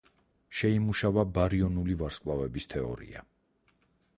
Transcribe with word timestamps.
შეიმუშავა 0.59 1.25
ბარიონული 1.35 1.99
ვარსკვლავების 2.01 2.69
თეორია. 2.73 3.23